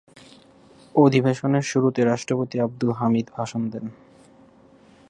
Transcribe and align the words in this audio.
অধিবেশনের 0.95 1.63
শুরুতে 1.63 2.01
রাষ্ট্রপতি 2.03 2.55
আব্দুল 2.59 2.91
হামিদ 2.91 3.27
ভাষণ 3.35 3.61
দেন। 3.71 3.85